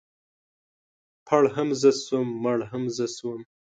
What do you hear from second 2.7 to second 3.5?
هم زه شوم.